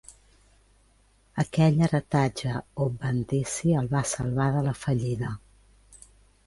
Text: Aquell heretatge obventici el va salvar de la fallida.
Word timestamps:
Aquell 1.43 1.77
heretatge 1.87 2.55
obventici 2.87 3.77
el 3.83 3.93
va 3.95 4.03
salvar 4.15 4.51
de 4.59 4.67
la 4.71 4.77
fallida. 4.87 5.33